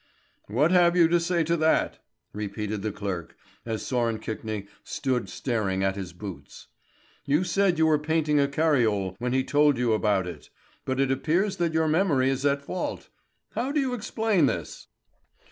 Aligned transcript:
"What 0.47 0.71
have 0.71 0.97
you 0.97 1.07
to 1.09 1.19
say 1.19 1.43
to 1.43 1.55
that?" 1.57 1.99
repeated 2.33 2.81
the 2.81 2.91
clerk, 2.91 3.37
as 3.67 3.83
Sören 3.83 4.17
Kvikne 4.19 4.67
stood 4.83 5.29
staring 5.29 5.83
at 5.83 5.95
his 5.95 6.11
boots. 6.11 6.69
"You 7.25 7.43
said 7.43 7.77
you 7.77 7.85
were 7.85 7.99
painting 7.99 8.39
a 8.39 8.47
cariole 8.47 9.15
when 9.19 9.33
he 9.33 9.43
told 9.43 9.77
you 9.77 9.93
about 9.93 10.25
it; 10.25 10.49
but 10.85 10.99
it 10.99 11.11
appears 11.11 11.57
that 11.57 11.73
your 11.75 11.87
memory 11.87 12.31
is 12.31 12.47
at 12.47 12.63
fault. 12.63 13.09
How 13.51 13.71
do 13.71 13.79
you 13.79 13.93
explain 13.93 14.47
this?" 14.47 14.87